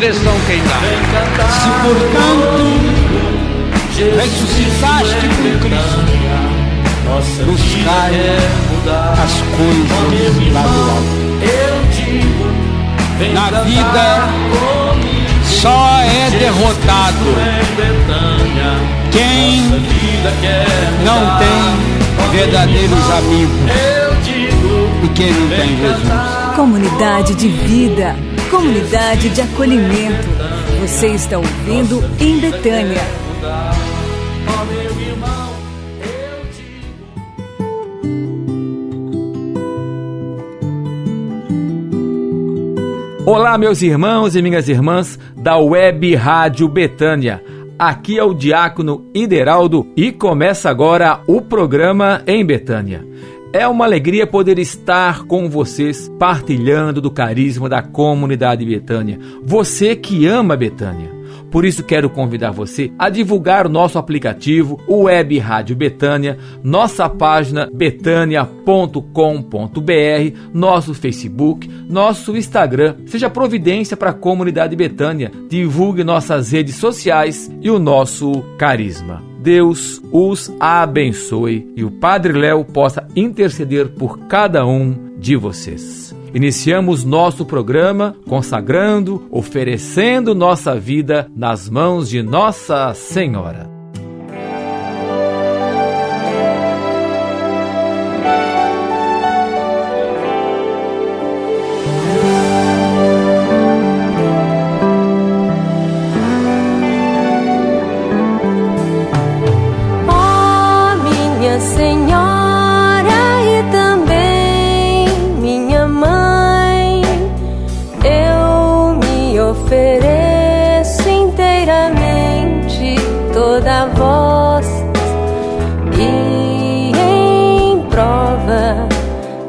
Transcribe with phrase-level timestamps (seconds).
[0.00, 0.80] direção quem dá.
[1.50, 2.66] Se portanto
[4.16, 6.00] ressuscitaste com Cristo,
[7.46, 8.14] buscai
[9.22, 11.14] as coisas lá do alto.
[13.32, 14.06] Na vida
[15.44, 17.26] só é derrotado.
[19.12, 19.60] Quem
[21.04, 21.62] não tem
[22.32, 23.70] verdadeiros amigos
[25.04, 26.10] e quem não tem Jesus.
[26.56, 28.16] Comunidade de vida,
[28.64, 30.26] comunidade de acolhimento.
[30.80, 33.02] Você está ouvindo em Betânia.
[43.26, 47.44] Olá, meus irmãos e minhas irmãs da Web Rádio Betânia.
[47.78, 53.04] Aqui é o Diácono Ideraldo e começa agora o programa em Betânia.
[53.54, 59.16] É uma alegria poder estar com vocês partilhando do carisma da comunidade Betânia.
[59.44, 61.08] Você que ama Betânia.
[61.52, 67.08] Por isso quero convidar você a divulgar o nosso aplicativo, o Web Rádio Betânia, nossa
[67.08, 69.00] página betânia.com.br,
[70.52, 72.96] nosso Facebook, nosso Instagram.
[73.06, 75.30] Seja providência para a comunidade Betânia.
[75.48, 79.33] Divulgue nossas redes sociais e o nosso carisma.
[79.44, 86.16] Deus os abençoe e o Padre Léo possa interceder por cada um de vocês.
[86.34, 93.73] Iniciamos nosso programa consagrando, oferecendo nossa vida nas mãos de Nossa Senhora.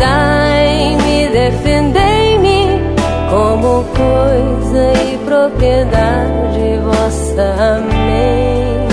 [0.00, 2.80] Guardai-me, defendei-me
[3.28, 7.54] como coisa e propriedade vossa.
[7.76, 8.88] Amém.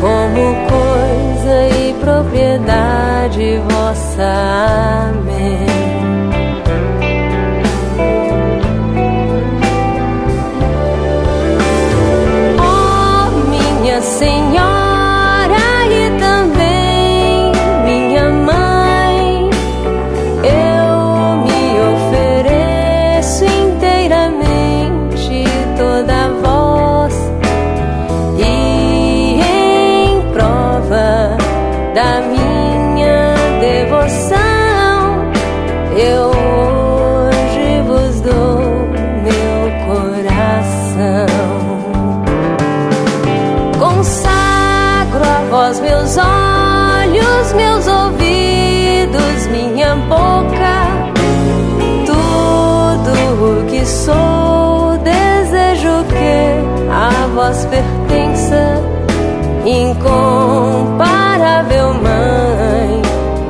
[0.00, 5.10] Como coisa e propriedade vossa.
[5.10, 5.25] Amém.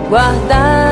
[0.08, 0.18] 我
[0.48, 0.85] 的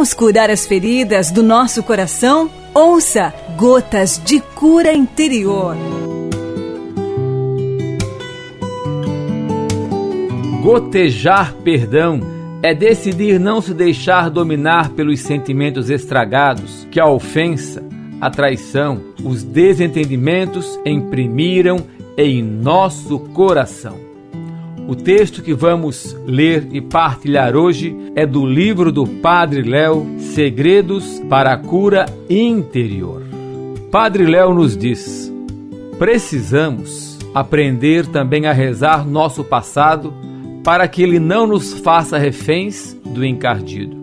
[0.00, 2.50] Vamos curar as feridas do nosso coração?
[2.72, 5.76] Ouça Gotas de Cura Interior.
[10.62, 12.18] Gotejar perdão
[12.62, 17.84] é decidir não se deixar dominar pelos sentimentos estragados que a ofensa,
[18.22, 21.76] a traição, os desentendimentos imprimiram
[22.16, 24.09] em nosso coração.
[24.90, 31.22] O texto que vamos ler e partilhar hoje é do livro do Padre Léo, Segredos
[31.30, 33.22] para a Cura Interior.
[33.92, 35.32] Padre Léo nos diz:
[35.96, 40.12] precisamos aprender também a rezar nosso passado
[40.64, 43.96] para que ele não nos faça reféns do encardido.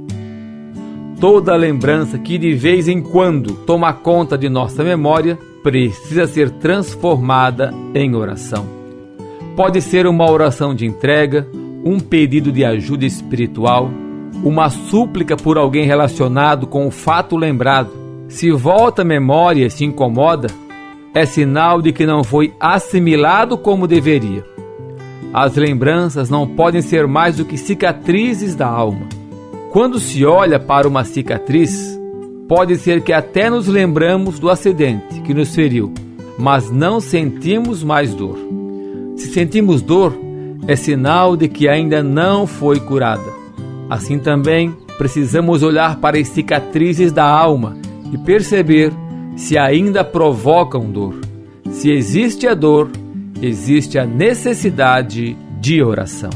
[1.19, 7.73] Toda lembrança que de vez em quando toma conta de nossa memória precisa ser transformada
[7.93, 8.76] em oração.
[9.57, 11.47] Pode ser uma oração de entrega,
[11.83, 13.89] um pedido de ajuda espiritual,
[14.43, 17.89] uma súplica por alguém relacionado com o fato lembrado.
[18.29, 20.47] Se volta a memória e se incomoda,
[21.11, 24.45] é sinal de que não foi assimilado como deveria.
[25.33, 29.07] As lembranças não podem ser mais do que cicatrizes da alma.
[29.71, 31.99] Quando se olha para uma cicatriz,
[32.47, 35.91] pode ser que até nos lembramos do acidente que nos feriu,
[36.37, 38.37] mas não sentimos mais dor.
[39.17, 40.15] Se sentimos dor,
[40.67, 43.33] é sinal de que ainda não foi curada.
[43.89, 47.75] Assim também, precisamos olhar para as cicatrizes da alma
[48.13, 48.93] e perceber
[49.35, 51.15] se ainda provocam dor.
[51.71, 52.91] Se existe a dor,
[53.41, 56.29] existe a necessidade de oração.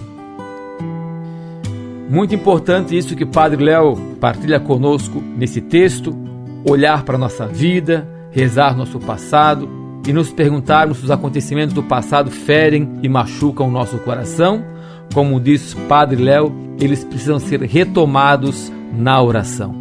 [2.10, 6.18] Muito importante isso que Padre Léo partilha conosco nesse texto,
[6.68, 11.84] olhar para a nossa vida, rezar nosso passado e nos perguntarmos se os acontecimentos do
[11.84, 14.64] passado ferem e machucam o nosso coração,
[15.14, 19.76] como diz Padre Léo, eles precisam ser retomados na oração.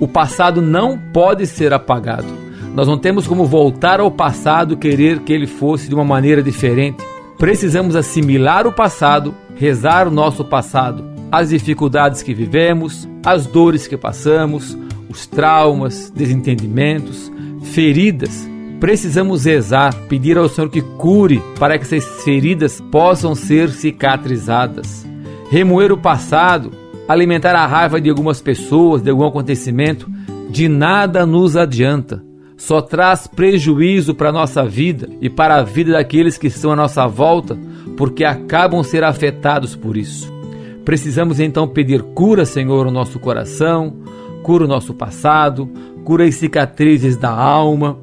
[0.00, 2.26] O passado não pode ser apagado.
[2.74, 7.02] Nós não temos como voltar ao passado querer que ele fosse de uma maneira diferente.
[7.38, 13.96] Precisamos assimilar o passado, rezar o nosso passado, as dificuldades que vivemos, as dores que
[13.96, 14.76] passamos,
[15.08, 17.32] os traumas, desentendimentos,
[17.62, 18.48] feridas
[18.80, 25.06] Precisamos rezar, pedir ao Senhor que cure para que essas feridas possam ser cicatrizadas.
[25.50, 26.70] Remoer o passado,
[27.08, 30.10] alimentar a raiva de algumas pessoas, de algum acontecimento,
[30.50, 32.22] de nada nos adianta.
[32.56, 36.76] Só traz prejuízo para a nossa vida e para a vida daqueles que estão à
[36.76, 37.56] nossa volta,
[37.96, 40.32] porque acabam ser afetados por isso.
[40.84, 43.94] Precisamos então pedir cura, Senhor, no nosso coração,
[44.42, 45.68] cura o nosso passado,
[46.04, 47.98] cura as cicatrizes da alma,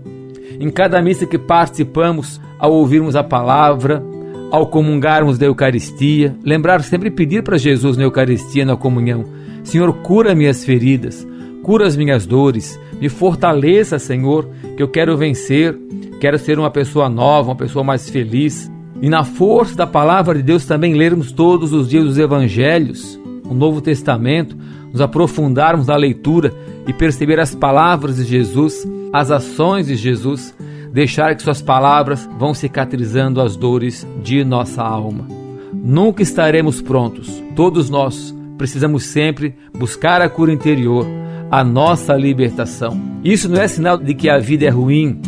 [0.59, 4.03] em cada missa que participamos, ao ouvirmos a palavra,
[4.51, 9.25] ao comungarmos da Eucaristia, lembrar sempre pedir para Jesus na Eucaristia, na comunhão:
[9.63, 11.27] Senhor, cura minhas feridas,
[11.63, 14.47] cura as minhas dores, me fortaleça, Senhor,
[14.77, 15.75] que eu quero vencer,
[16.19, 18.71] quero ser uma pessoa nova, uma pessoa mais feliz.
[19.01, 23.53] E na força da palavra de Deus também lermos todos os dias os evangelhos, o
[23.53, 24.55] Novo Testamento,
[24.91, 26.53] nos aprofundarmos na leitura
[26.87, 30.55] e perceber as palavras de Jesus, as ações de Jesus,
[30.91, 35.27] deixar que suas palavras vão cicatrizando as dores de nossa alma.
[35.73, 37.43] Nunca estaremos prontos.
[37.55, 41.05] Todos nós precisamos sempre buscar a cura interior,
[41.49, 42.99] a nossa libertação.
[43.23, 45.19] Isso não é sinal de que a vida é ruim,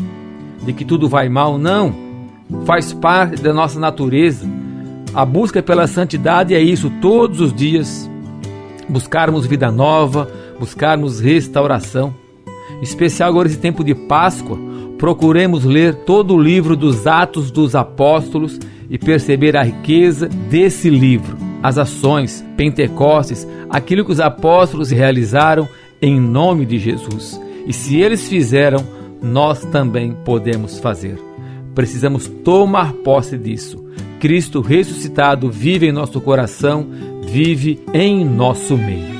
[0.63, 1.93] de que tudo vai mal, não.
[2.65, 4.47] Faz parte da nossa natureza.
[5.13, 8.09] A busca pela santidade é isso todos os dias
[8.87, 10.29] buscarmos vida nova,
[10.59, 12.13] buscarmos restauração.
[12.81, 14.57] Especial agora esse tempo de Páscoa,
[14.97, 18.59] procuremos ler todo o livro dos Atos dos Apóstolos
[18.89, 25.67] e perceber a riqueza desse livro, as ações, Pentecostes, aquilo que os apóstolos realizaram
[26.01, 27.39] em nome de Jesus.
[27.65, 28.85] E se eles fizeram,
[29.21, 31.19] nós também podemos fazer.
[31.73, 33.83] Precisamos tomar posse disso.
[34.19, 36.87] Cristo ressuscitado vive em nosso coração,
[37.23, 39.15] vive em nosso meio.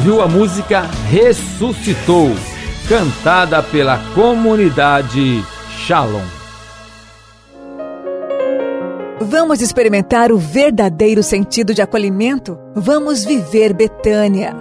[0.00, 0.80] Ouviu a música
[1.10, 2.30] Ressuscitou,
[2.88, 5.44] cantada pela comunidade
[5.76, 6.24] Shalom.
[9.20, 12.58] Vamos experimentar o verdadeiro sentido de acolhimento?
[12.74, 14.56] Vamos viver Betânia.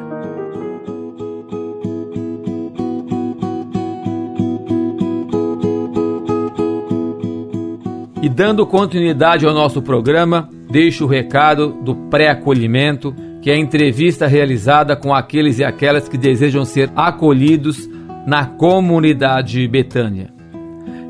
[8.22, 14.27] E dando continuidade ao nosso programa, deixo o recado do pré-acolhimento, que é a entrevista
[14.27, 17.89] realizada com aqueles e aquelas que desejam ser acolhidos
[18.25, 20.31] na comunidade Betânia.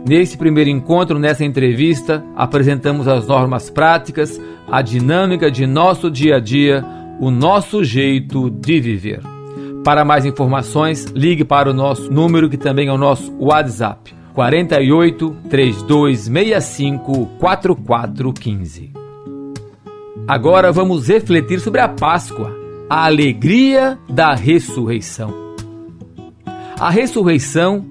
[0.07, 4.39] Nesse primeiro encontro, nessa entrevista, apresentamos as normas práticas,
[4.71, 6.85] a dinâmica de nosso dia a dia,
[7.19, 9.21] o nosso jeito de viver.
[9.83, 15.35] Para mais informações, ligue para o nosso número que também é o nosso WhatsApp 48
[15.49, 18.98] 3265 4415.
[20.29, 22.55] Agora vamos refletir sobre a Páscoa,
[22.87, 25.33] a alegria da ressurreição.
[26.79, 27.83] A ressurreição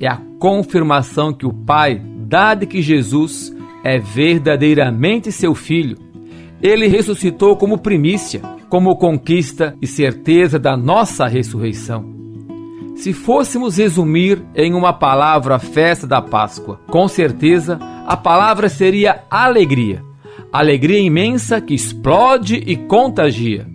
[0.00, 5.98] é a confirmação que o Pai dá de que Jesus é verdadeiramente seu filho.
[6.62, 12.02] Ele ressuscitou como primícia, como conquista e certeza da nossa ressurreição.
[12.96, 19.22] Se fôssemos resumir em uma palavra a festa da Páscoa, com certeza a palavra seria
[19.30, 20.13] alegria.
[20.54, 23.66] Alegria imensa que explode e contagia.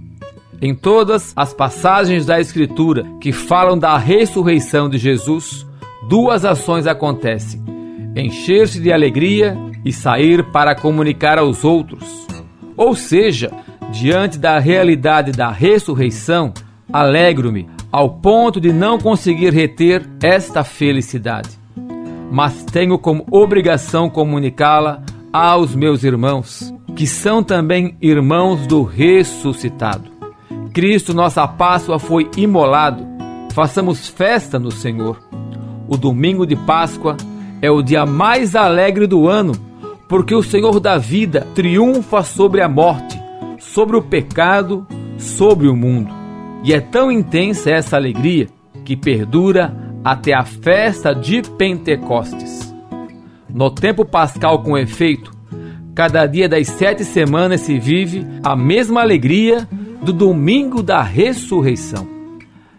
[0.62, 5.68] Em todas as passagens da Escritura que falam da ressurreição de Jesus,
[6.08, 7.62] duas ações acontecem:
[8.16, 12.26] encher-se de alegria e sair para comunicar aos outros.
[12.78, 13.52] Ou seja,
[13.92, 16.54] diante da realidade da ressurreição,
[16.94, 21.50] alegro-me ao ponto de não conseguir reter esta felicidade.
[22.32, 30.10] Mas tenho como obrigação comunicá-la aos meus irmãos, que são também irmãos do ressuscitado.
[30.74, 33.06] Cristo, nossa Páscoa, foi imolado.
[33.54, 35.20] Façamos festa no Senhor.
[35.88, 37.18] O domingo de Páscoa
[37.62, 39.54] é o dia mais alegre do ano,
[40.08, 43.20] porque o Senhor da vida triunfa sobre a morte,
[43.60, 44.86] sobre o pecado,
[45.18, 46.12] sobre o mundo.
[46.64, 48.48] E é tão intensa essa alegria
[48.86, 52.69] que perdura até a festa de Pentecostes.
[53.54, 55.32] No tempo pascal, com efeito,
[55.96, 59.68] cada dia das sete semanas se vive a mesma alegria
[60.02, 62.08] do domingo da ressurreição.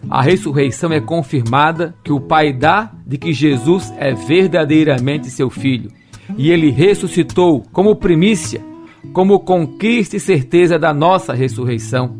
[0.09, 5.91] A ressurreição é confirmada que o Pai dá de que Jesus é verdadeiramente seu Filho.
[6.39, 8.65] E ele ressuscitou como primícia,
[9.13, 12.17] como conquista e certeza da nossa ressurreição.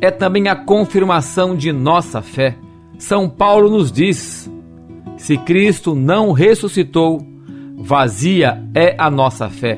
[0.00, 2.56] É também a confirmação de nossa fé.
[2.98, 4.50] São Paulo nos diz:
[5.16, 7.24] se Cristo não ressuscitou,
[7.82, 9.76] vazia é a nossa fé.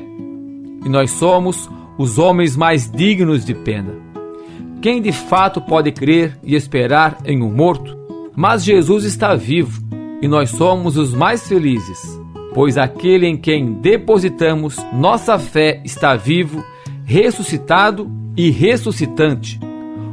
[0.85, 3.93] E nós somos os homens mais dignos de pena.
[4.79, 7.97] Quem de fato pode crer e esperar em um morto?
[8.35, 9.81] Mas Jesus está vivo
[10.21, 12.21] e nós somos os mais felizes,
[12.53, 16.63] pois aquele em quem depositamos nossa fé está vivo,
[17.05, 19.59] ressuscitado e ressuscitante.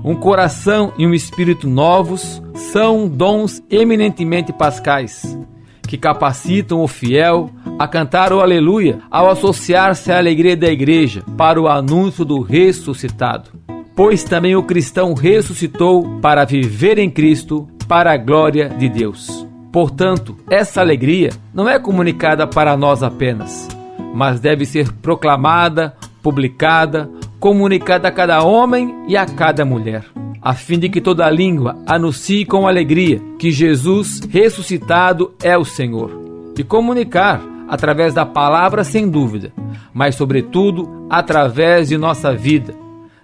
[0.03, 5.39] Um coração e um espírito novos são dons eminentemente pascais,
[5.87, 7.51] que capacitam o fiel
[7.83, 13.63] a cantar o aleluia ao associar-se à alegria da igreja para o anúncio do ressuscitado
[13.95, 19.47] pois também o cristão ressuscitou para viver em Cristo para a glória de Deus.
[19.71, 23.69] Portanto, essa alegria não é comunicada para nós apenas,
[24.15, 30.05] mas deve ser proclamada, publicada, comunicada a cada homem e a cada mulher,
[30.41, 36.11] a fim de que toda língua anuncie com alegria que Jesus ressuscitado é o Senhor,
[36.57, 39.51] e comunicar através da palavra sem dúvida,
[39.95, 42.75] mas sobretudo através de nossa vida,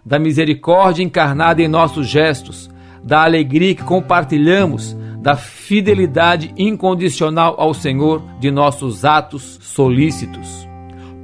[0.02, 2.70] da misericórdia encarnada em nossos gestos,
[3.04, 10.66] da alegria que compartilhamos, da fidelidade incondicional ao Senhor de nossos atos solícitos.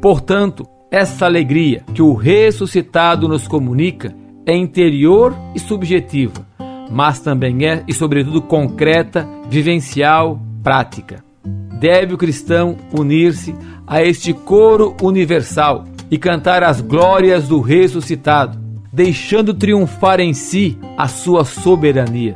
[0.03, 6.47] Portanto, essa alegria que o ressuscitado nos comunica é interior e subjetiva,
[6.91, 11.25] mas também é e sobretudo concreta, vivencial, prática.
[11.79, 13.55] Deve o cristão unir-se
[13.87, 18.59] a este coro universal e cantar as glórias do ressuscitado,
[18.93, 22.35] deixando triunfar em si a sua soberania.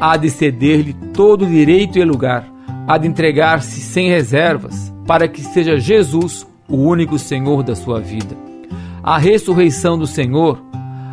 [0.00, 2.46] Há de ceder-lhe todo direito e lugar,
[2.86, 8.36] há de entregar-se sem reservas, para que seja Jesus o único Senhor da sua vida.
[9.02, 10.62] A ressurreição do Senhor,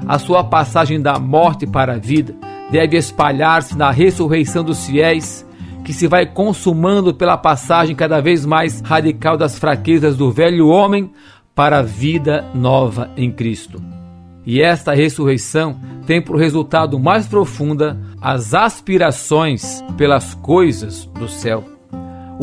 [0.08, 2.36] a sua passagem da morte para a vida,
[2.72, 5.46] deve espalhar-se na ressurreição dos fiéis,
[5.88, 11.10] que se vai consumando pela passagem cada vez mais radical das fraquezas do velho homem
[11.56, 13.82] para a vida nova em Cristo.
[14.46, 21.64] E esta ressurreição tem por resultado mais profunda as aspirações pelas coisas do céu.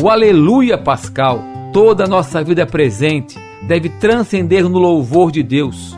[0.02, 1.38] O aleluia pascal,
[1.70, 5.94] toda a nossa vida presente, deve transcender no louvor de Deus,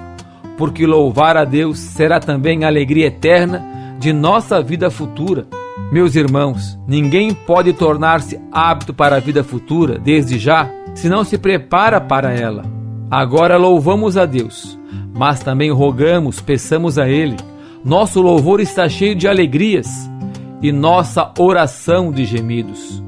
[0.59, 3.65] porque louvar a Deus será também a alegria eterna
[4.01, 5.47] de nossa vida futura.
[5.91, 11.39] Meus irmãos, ninguém pode tornar-se apto para a vida futura desde já se não se
[11.39, 12.65] prepara para ela.
[13.09, 14.77] Agora louvamos a Deus,
[15.15, 17.37] mas também rogamos, peçamos a Ele.
[17.85, 20.11] Nosso louvor está cheio de alegrias
[20.61, 23.03] e nossa oração de gemidos.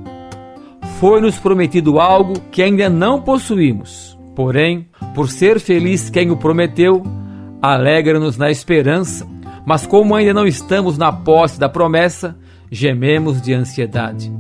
[1.01, 7.03] Foi-nos prometido algo que ainda não possuímos, porém, por ser feliz quem o prometeu,
[7.61, 9.27] alegra-nos na esperança,
[9.67, 12.37] mas como ainda não estamos na posse da promessa,
[12.71, 14.33] gememos de ansiedade.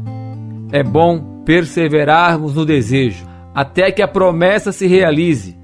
[0.72, 5.56] É bom perseverarmos no desejo, até que a promessa se realize.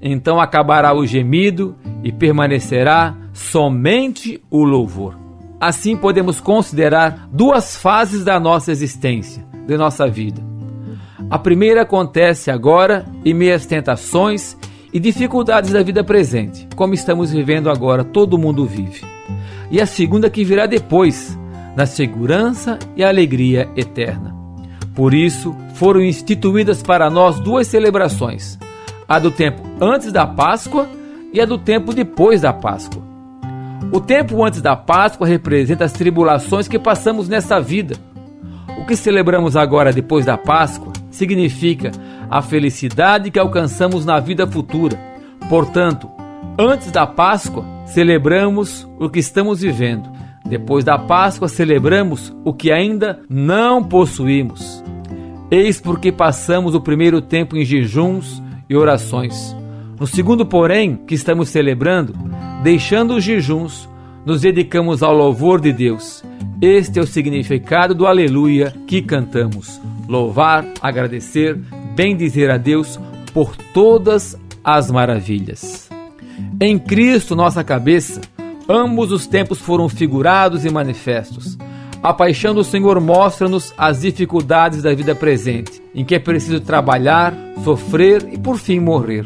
[0.00, 5.16] Então acabará o gemido e permanecerá somente o louvor.
[5.60, 10.40] Assim podemos considerar duas fases da nossa existência, de nossa vida.
[11.30, 14.56] A primeira acontece agora em meias tentações
[14.92, 19.02] e dificuldades da vida presente, como estamos vivendo agora, todo mundo vive.
[19.70, 21.38] E a segunda que virá depois,
[21.78, 24.34] na segurança e alegria eterna.
[24.96, 28.58] Por isso, foram instituídas para nós duas celebrações:
[29.06, 30.88] a do tempo antes da Páscoa
[31.32, 33.00] e a do tempo depois da Páscoa.
[33.92, 37.94] O tempo antes da Páscoa representa as tribulações que passamos nessa vida.
[38.76, 41.92] O que celebramos agora depois da Páscoa significa
[42.28, 44.98] a felicidade que alcançamos na vida futura.
[45.48, 46.10] Portanto,
[46.58, 50.17] antes da Páscoa, celebramos o que estamos vivendo.
[50.48, 54.82] Depois da Páscoa, celebramos o que ainda não possuímos.
[55.50, 59.54] Eis porque passamos o primeiro tempo em jejuns e orações.
[59.98, 62.14] No segundo, porém, que estamos celebrando,
[62.62, 63.88] deixando os jejuns,
[64.24, 66.22] nos dedicamos ao louvor de Deus.
[66.60, 69.80] Este é o significado do aleluia que cantamos.
[70.08, 71.58] Louvar, agradecer,
[71.94, 72.98] bem dizer a Deus
[73.32, 75.88] por todas as maravilhas.
[76.60, 78.20] Em Cristo, nossa cabeça,
[78.68, 81.56] ambos os tempos foram figurados e manifestos.
[82.02, 87.34] A paixão do Senhor mostra-nos as dificuldades da vida presente, em que é preciso trabalhar,
[87.64, 89.24] sofrer e por fim morrer.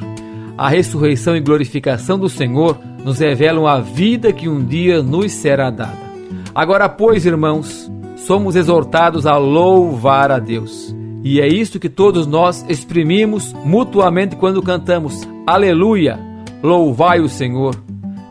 [0.56, 5.70] A ressurreição e glorificação do Senhor nos revelam a vida que um dia nos será
[5.70, 5.98] dada.
[6.54, 12.64] Agora, pois, irmãos, somos exortados a louvar a Deus e é isso que todos nós
[12.68, 16.18] exprimimos mutuamente quando cantamos Aleluia,
[16.62, 17.76] louvai o Senhor.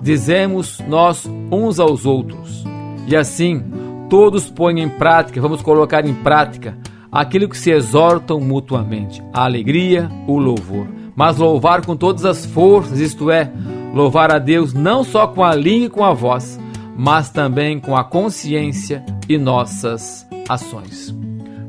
[0.02, 2.64] Dizemos nós uns aos outros.
[3.08, 3.64] E assim,
[4.10, 6.78] todos põem em prática, vamos colocar em prática
[7.12, 10.88] aquilo que se exortam mutuamente: a alegria, o louvor.
[11.16, 13.52] Mas louvar com todas as forças, isto é,
[13.94, 16.60] louvar a Deus não só com a língua e com a voz,
[16.96, 21.14] mas também com a consciência e nossas ações.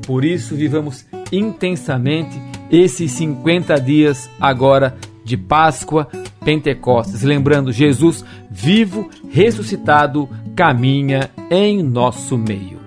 [0.06, 2.40] Por isso, vivamos intensamente
[2.70, 6.08] esses 50 dias agora de Páscoa,
[6.44, 12.80] Pentecostes, lembrando Jesus vivo, ressuscitado, caminha em nosso meio.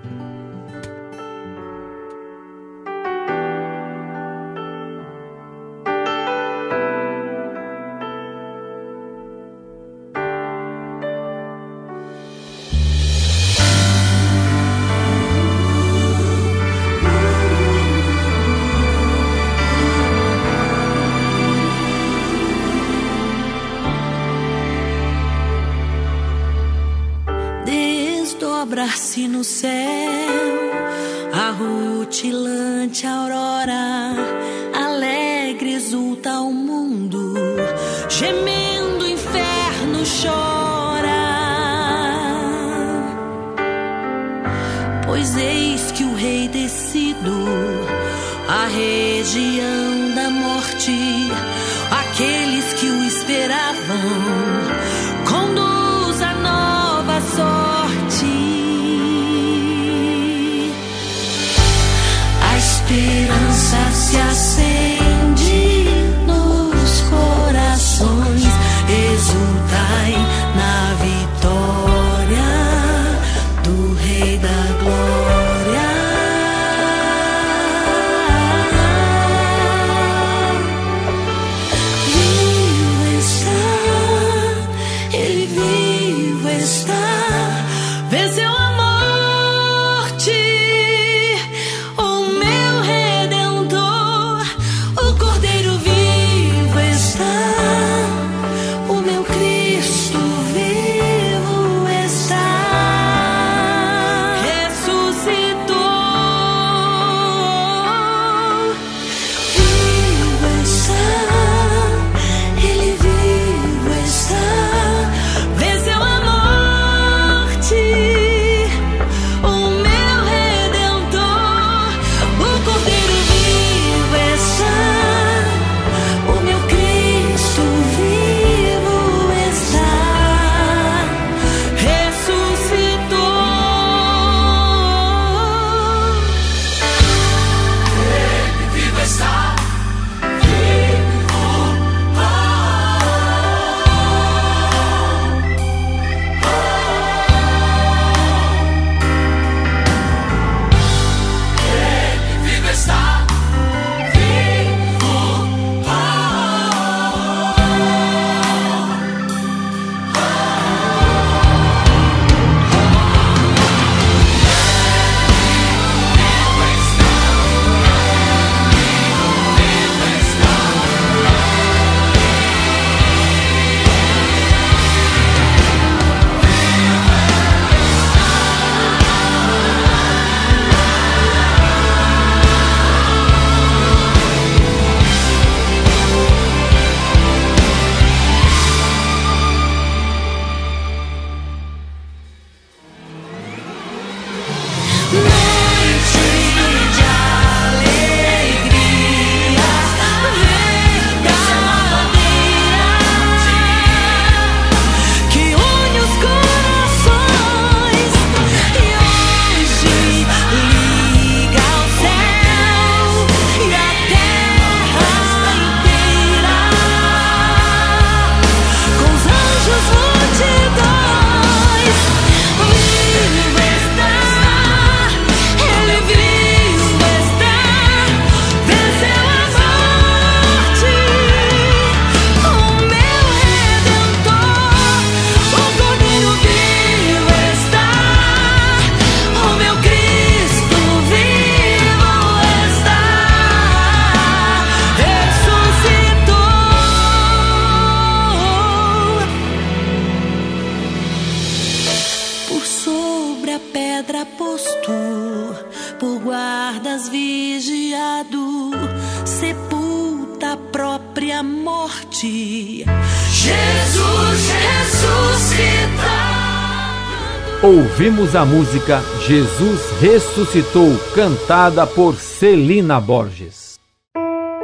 [267.62, 273.80] Ouvimos a música Jesus Ressuscitou, cantada por Celina Borges.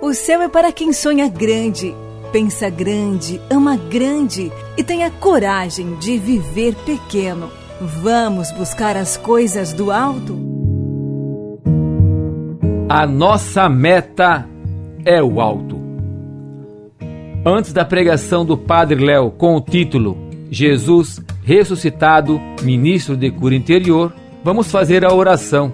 [0.02, 1.94] O céu é para quem sonha grande,
[2.30, 7.50] pensa grande, ama grande e tem a coragem de viver pequeno.
[7.80, 10.38] Vamos buscar as coisas do alto?
[12.86, 14.46] A nossa meta
[15.06, 15.81] é o alto.
[17.44, 20.16] Antes da pregação do Padre Léo com o título
[20.48, 25.72] Jesus ressuscitado, ministro de cura interior, vamos fazer a oração,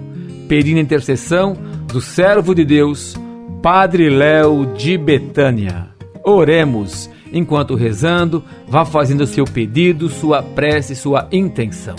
[0.48, 1.54] pedindo a intercessão
[1.92, 3.14] do servo de Deus,
[3.62, 5.88] Padre Léo de Betânia.
[6.24, 11.96] Oremos, enquanto rezando, vá fazendo seu pedido, sua prece, sua intenção.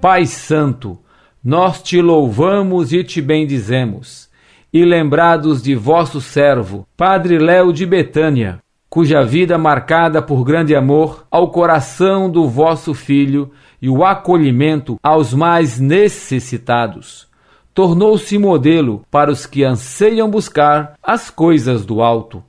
[0.00, 0.98] Pai Santo,
[1.44, 4.30] nós te louvamos e te bendizemos.
[4.72, 8.61] E lembrados de vosso servo, Padre Léo de Betânia,
[8.92, 13.50] cuja vida marcada por grande amor ao coração do vosso Filho
[13.80, 17.26] e o acolhimento aos mais necessitados,
[17.72, 22.44] tornou-se modelo para os que anseiam buscar as coisas do alto.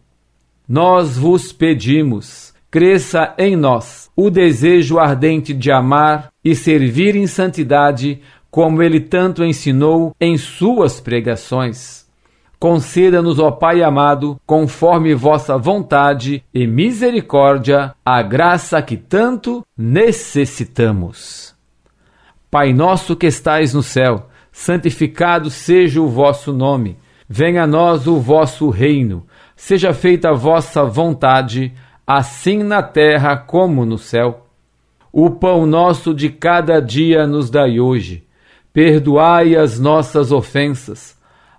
[0.67, 8.19] Nós vos pedimos, cresça em nós o desejo ardente de amar e servir em santidade,
[8.51, 12.02] como ele tanto ensinou em suas pregações
[12.63, 21.54] Conceda-nos, ó Pai amado, conforme vossa vontade e misericórdia, a graça que tanto necessitamos.
[22.49, 26.97] Pai nosso que estais no céu, santificado seja o vosso nome.
[27.28, 29.28] Venha a nós o vosso reino.
[29.58, 31.73] Seja feita a vossa vontade,
[32.08, 34.47] assim na terra como no céu.
[35.12, 38.26] O pão nosso de cada dia nos dai hoje.
[38.71, 41.21] Perdoai as nossas ofensas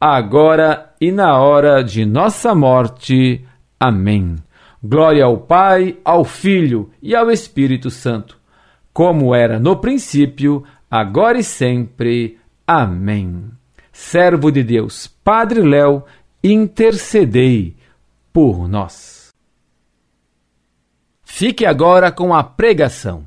[0.00, 3.44] agora e na hora de nossa morte.
[3.78, 4.36] Amém.
[4.82, 8.38] Glória ao Pai, ao Filho e ao Espírito Santo,
[8.92, 12.38] como era no princípio, agora e sempre.
[12.66, 13.50] Amém.
[13.92, 16.04] Servo de Deus, Padre Léo,
[16.42, 17.76] intercedei
[18.32, 19.30] por nós.
[21.24, 23.24] Fique agora com a pregação.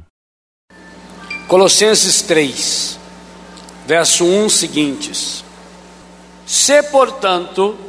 [1.48, 3.00] Colossenses 3,
[3.86, 5.51] verso 1 seguintes.
[6.52, 7.80] Se, portanto,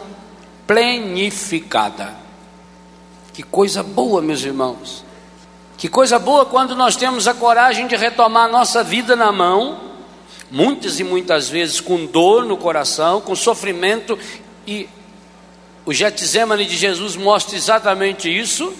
[0.66, 2.14] plenificada.
[3.32, 5.04] Que coisa boa, meus irmãos.
[5.78, 9.78] Que coisa boa quando nós temos a coragem de retomar a nossa vida na mão,
[10.50, 14.18] muitas e muitas vezes com dor no coração, com sofrimento,
[14.66, 14.88] e
[15.84, 18.72] o Getsemane de Jesus mostra exatamente isso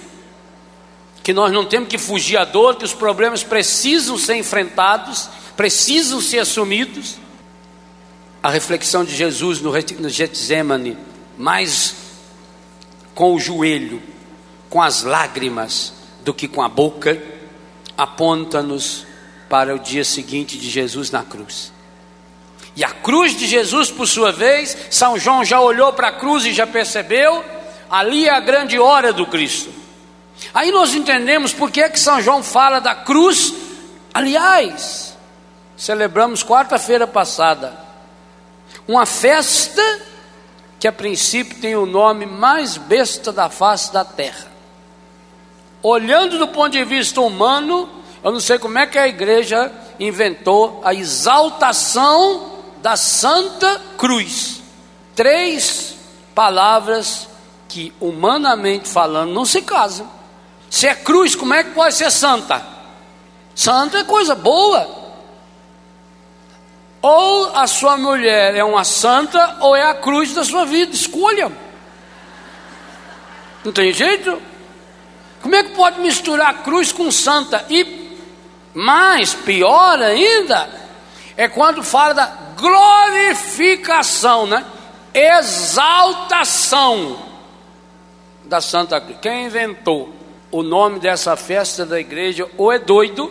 [1.27, 6.21] que nós não temos que fugir à dor, que os problemas precisam ser enfrentados, precisam
[6.21, 7.17] ser assumidos.
[8.41, 9.73] A reflexão de Jesus no
[10.09, 10.97] Getsemane,
[11.37, 11.97] mais
[13.13, 14.01] com o joelho,
[14.71, 17.21] com as lágrimas, do que com a boca,
[17.99, 19.05] aponta-nos
[19.49, 21.73] para o dia seguinte de Jesus na cruz.
[22.75, 26.45] E a cruz de Jesus, por sua vez, São João já olhou para a cruz
[26.45, 27.45] e já percebeu,
[27.91, 29.71] ali é a grande hora do Cristo.
[30.53, 33.55] Aí nós entendemos por que, é que São João fala da cruz.
[34.13, 35.17] Aliás,
[35.77, 37.87] celebramos quarta-feira passada
[38.89, 39.83] uma festa
[40.79, 44.47] que a princípio tem o nome mais besta da face da terra.
[45.83, 47.89] Olhando do ponto de vista humano,
[48.27, 54.61] eu não sei como é que a igreja inventou a exaltação da Santa Cruz.
[55.15, 55.95] Três
[56.35, 57.29] palavras
[57.69, 60.11] que, humanamente falando, não se casam.
[60.69, 62.67] Se é cruz, como é que pode ser santa?
[63.55, 64.91] Santa é coisa boa.
[67.01, 70.93] Ou a sua mulher é uma santa, ou é a cruz da sua vida.
[70.93, 71.53] Escolha.
[73.65, 74.43] Não tem jeito?
[75.41, 77.65] Como é que pode misturar cruz com santa?
[77.71, 78.05] E
[78.77, 80.71] mais, pior ainda,
[81.37, 84.65] é quando fala da glorificação, né?
[85.13, 87.19] Exaltação
[88.45, 89.19] da Santa Cruz.
[89.21, 90.15] Quem inventou?
[90.51, 93.31] o nome dessa festa da igreja ou é doido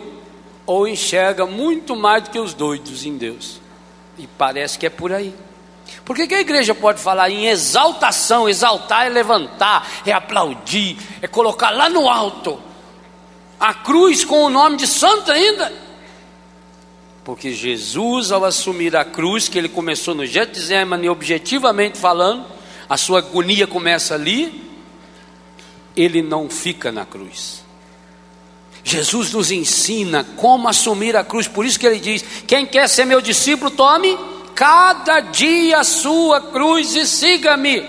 [0.64, 3.60] ou enxerga muito mais do que os doidos em Deus.
[4.18, 5.34] E parece que é por aí.
[6.04, 8.48] Por que, que a igreja pode falar em exaltação?
[8.48, 12.60] Exaltar é levantar, é aplaudir, é colocar lá no alto
[13.58, 15.72] a cruz com o nome de santo ainda.
[17.24, 22.46] Porque Jesus, ao assumir a cruz, que ele começou no Getsemane, objetivamente falando,
[22.88, 24.62] a sua agonia começa ali,
[25.96, 27.64] ele não fica na cruz.
[28.84, 33.04] Jesus nos ensina como assumir a cruz, por isso que ele diz: quem quer ser
[33.04, 34.16] meu discípulo, tome
[34.54, 37.84] cada dia a sua cruz e siga-me.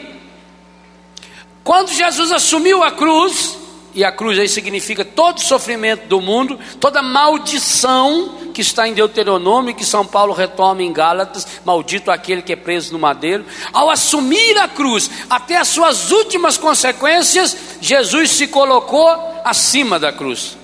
[1.63, 3.55] Quando Jesus assumiu a cruz,
[3.97, 9.73] e a cruz aí significa todo sofrimento do mundo, toda maldição que está em Deuteronômio,
[9.73, 13.43] que São Paulo retoma em Gálatas, maldito aquele que é preso no madeiro.
[13.73, 19.09] Ao assumir a cruz, até as suas últimas consequências, Jesus se colocou
[19.43, 20.55] acima da cruz.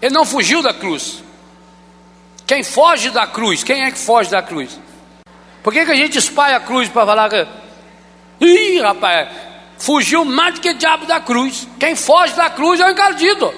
[0.00, 1.20] Ele não fugiu da cruz.
[2.46, 4.78] Quem foge da cruz, quem é que foge da cruz?
[5.64, 7.44] Por que, que a gente espalha a cruz para falar que.
[8.40, 9.28] Ih, rapaz,
[9.82, 11.66] fugiu mais do que diabo da cruz.
[11.78, 13.52] Quem foge da cruz é o encardido.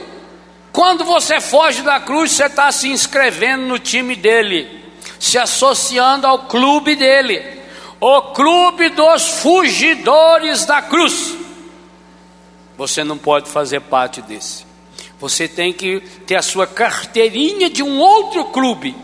[0.72, 4.82] Quando você foge da cruz, você está se inscrevendo no time dele,
[5.20, 7.60] se associando ao clube dele,
[8.00, 11.36] o clube dos fugidores da cruz.
[12.78, 14.64] Você não pode fazer parte desse.
[15.20, 18.96] Você tem que ter a sua carteirinha de um outro clube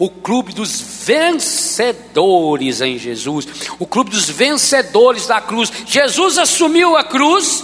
[0.00, 3.46] o clube dos vencedores em Jesus,
[3.78, 5.70] o clube dos vencedores da cruz.
[5.86, 7.62] Jesus assumiu a cruz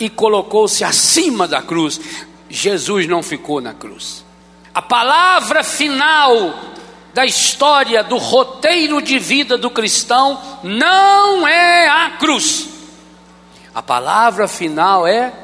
[0.00, 2.00] e colocou-se acima da cruz.
[2.48, 4.24] Jesus não ficou na cruz.
[4.74, 6.58] A palavra final
[7.12, 12.66] da história do roteiro de vida do cristão não é a cruz.
[13.74, 15.34] A palavra final é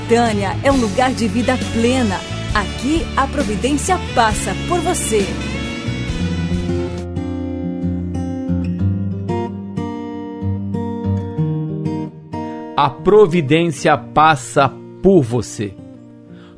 [0.10, 2.16] Betânia é um lugar de vida plena.
[2.56, 5.24] Aqui a providência passa por você.
[12.76, 15.76] A providência passa por você.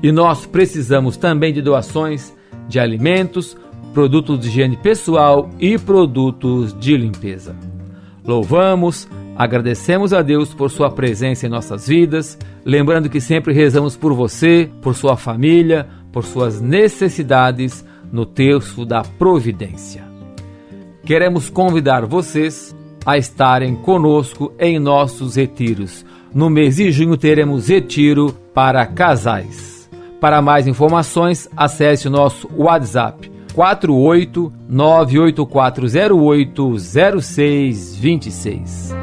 [0.01, 2.33] E nós precisamos também de doações
[2.69, 3.57] de alimentos,
[3.93, 7.55] produtos de higiene pessoal e produtos de limpeza.
[8.25, 14.13] Louvamos, agradecemos a Deus por sua presença em nossas vidas, lembrando que sempre rezamos por
[14.13, 20.03] você, por sua família, por suas necessidades no terço da providência.
[21.03, 22.75] Queremos convidar vocês
[23.05, 26.05] a estarem conosco em nossos retiros.
[26.33, 29.89] No mês de junho teremos retiro para casais.
[30.19, 36.79] Para mais informações, acesse o nosso WhatsApp 48 98408
[37.19, 38.95] 0626.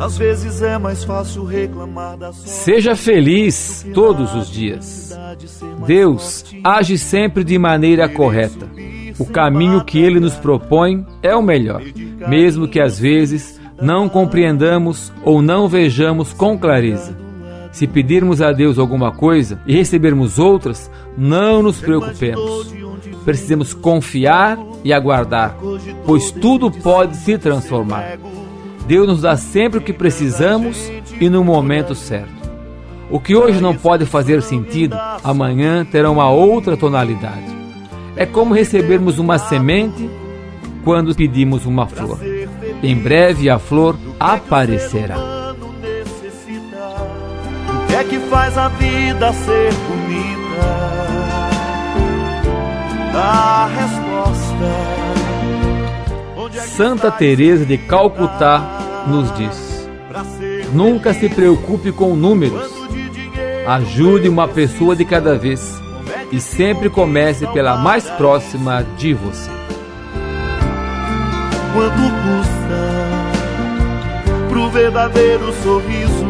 [0.00, 2.48] Às vezes é mais fácil reclamar da sorte.
[2.48, 5.12] Seja feliz todos os dias.
[5.86, 8.70] Deus age sempre de maneira correta.
[9.18, 11.82] O caminho que ele nos propõe é o melhor,
[12.28, 17.16] mesmo que às vezes não compreendamos ou não vejamos com clareza.
[17.72, 22.74] Se pedirmos a Deus alguma coisa e recebermos outras, não nos preocupemos.
[23.24, 25.56] Precisamos confiar e aguardar,
[26.06, 28.18] pois tudo pode se transformar.
[28.86, 30.90] Deus nos dá sempre o que precisamos
[31.20, 32.38] e no momento certo.
[33.10, 37.57] O que hoje não pode fazer sentido, amanhã terá uma outra tonalidade.
[38.18, 40.10] É como recebermos uma semente
[40.82, 42.18] quando pedimos uma flor.
[42.82, 45.16] Em breve a flor aparecerá.
[47.70, 50.28] O que é que faz a vida ser bonita?
[53.14, 54.66] A resposta.
[56.76, 59.88] Santa Teresa de Calcutá nos diz:
[60.72, 62.68] Nunca se preocupe com números.
[63.64, 65.80] Ajude uma pessoa de cada vez
[66.30, 69.50] e sempre comece pela mais próxima de você.
[71.72, 72.88] Quanto custa
[74.48, 76.26] pro verdadeiro sorriso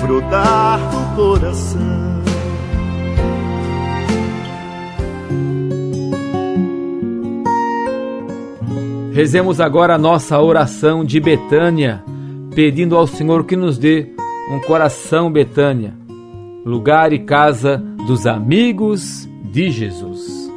[0.00, 2.12] brotar do coração?
[9.12, 12.02] Rezemos agora a nossa oração de Betânia,
[12.54, 14.08] pedindo ao Senhor que nos dê
[14.50, 16.01] um coração Betânia
[16.64, 20.50] lugar e casa dos amigos de Jesus.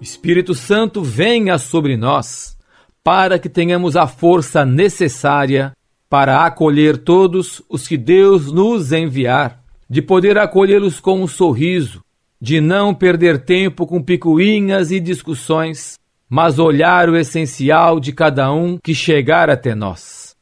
[0.00, 2.56] Espírito Santo, venha sobre nós,
[3.02, 5.72] para que tenhamos a força necessária
[6.08, 12.02] para acolher todos os que Deus nos enviar, de poder acolhê-los com um sorriso,
[12.40, 18.78] de não perder tempo com picuinhas e discussões, mas olhar o essencial de cada um
[18.82, 20.36] que chegar até nós.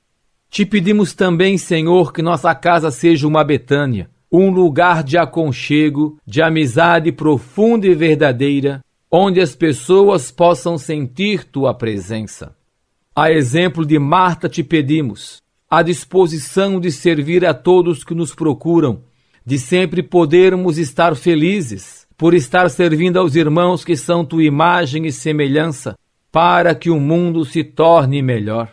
[0.50, 6.41] Te pedimos também, Senhor, que nossa casa seja uma Betânia, um lugar de aconchego, de
[6.41, 12.57] amizade profunda e verdadeira, onde as pessoas possam sentir tua presença.
[13.14, 19.03] A exemplo de Marta te pedimos, a disposição de servir a todos que nos procuram,
[19.45, 25.12] de sempre podermos estar felizes por estar servindo aos irmãos que são tua imagem e
[25.12, 25.95] semelhança,
[26.30, 28.72] para que o mundo se torne melhor.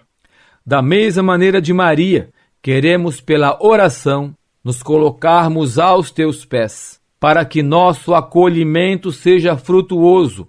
[0.65, 2.29] Da mesma maneira de Maria,
[2.61, 4.33] queremos pela oração
[4.69, 10.47] nos colocarmos aos teus pés, para que nosso acolhimento seja frutuoso,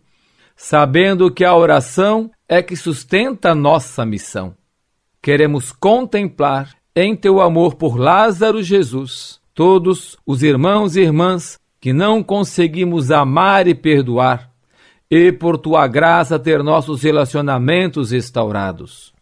[0.55, 4.55] sabendo que a oração é que sustenta nossa missão.
[5.23, 12.23] Queremos contemplar em teu amor por Lázaro Jesus todos os irmãos e irmãs que não
[12.23, 14.51] conseguimos amar e perdoar
[15.11, 19.15] e por tua graça ter nossos relacionamentos restaurados.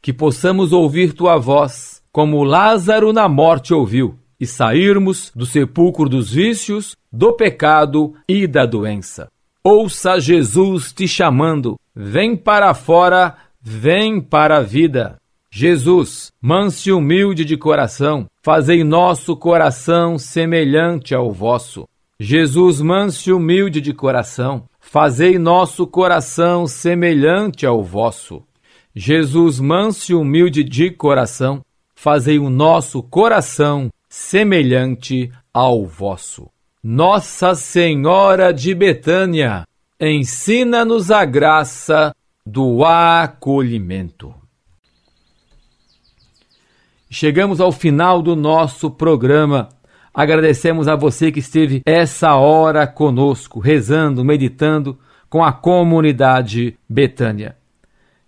[0.00, 6.32] Que possamos ouvir tua voz, como Lázaro na morte ouviu, e sairmos do sepulcro dos
[6.32, 9.28] vícios, do pecado e da doença.
[9.64, 15.16] Ouça Jesus te chamando, vem para fora, vem para a vida.
[15.50, 21.88] Jesus, manso e humilde de coração, fazei nosso coração semelhante ao vosso.
[22.20, 28.42] Jesus, manso e humilde de coração, fazei nosso coração semelhante ao vosso.
[28.94, 31.62] Jesus, manso e humilde de coração,
[31.94, 36.50] fazei o nosso coração semelhante ao vosso.
[36.82, 39.64] Nossa Senhora de Betânia,
[39.98, 42.12] ensina-nos a graça
[42.44, 44.34] do acolhimento.
[47.08, 49.68] Chegamos ao final do nosso programa.
[50.12, 54.98] Agradecemos a você que esteve essa hora conosco, rezando, meditando
[55.30, 57.56] com a comunidade Betânia.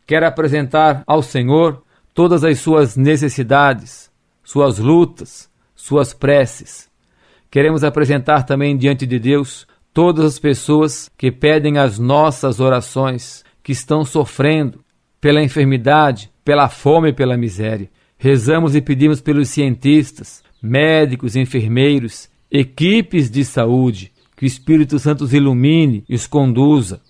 [0.06, 1.82] Quero apresentar ao Senhor
[2.14, 4.08] todas as suas necessidades,
[4.42, 5.49] suas lutas,
[5.80, 6.88] suas preces.
[7.50, 13.72] Queremos apresentar também diante de Deus todas as pessoas que pedem as nossas orações, que
[13.72, 14.84] estão sofrendo
[15.20, 17.90] pela enfermidade, pela fome e pela miséria.
[18.16, 25.32] Rezamos e pedimos pelos cientistas, médicos, enfermeiros, equipes de saúde, que o Espírito Santo os
[25.32, 27.00] ilumine e os conduza.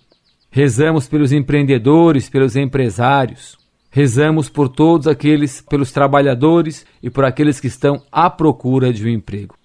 [0.51, 3.59] Rezamos pelos empreendedores, pelos empresários.
[3.91, 9.09] Rezamos por todos aqueles, pelos trabalhadores e por aqueles que estão à procura de um
[9.09, 9.57] emprego.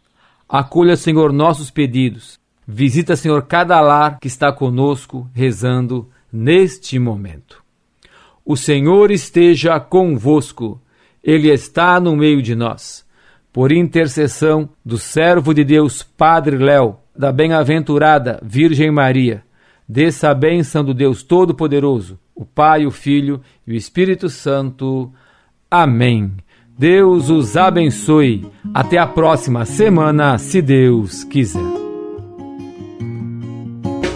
[0.49, 2.39] Acolha, Senhor, nossos pedidos.
[2.67, 7.63] Visita, Senhor, cada lar que está conosco rezando neste momento.
[8.43, 10.81] O Senhor esteja convosco,
[11.23, 13.05] Ele está no meio de nós
[13.55, 19.45] por intercessão do servo de Deus Padre Léo, da bem-aventurada Virgem Maria,
[19.87, 25.11] desça a bênção do Deus Todo-Poderoso, o Pai, o Filho e o Espírito Santo.
[25.71, 26.31] Amém.
[26.77, 28.45] Deus os abençoe.
[28.73, 31.63] Até a próxima semana, se Deus quiser.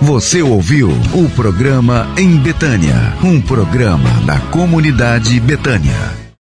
[0.01, 6.28] Você ouviu o programa Em Betânia, um programa da comunidade Betânia.